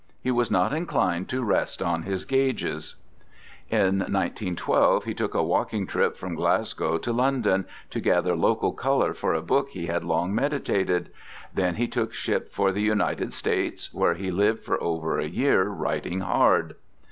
[0.19, 2.95] he was not inclined to rest on his gauges.
[3.69, 9.13] In 1912 he took a walking trip from Glasgow to London, to gather local colour
[9.13, 11.11] for a book he had long meditated;
[11.53, 15.65] then he took ship for the United States, where he lived for over a year
[15.67, 16.73] writing hard.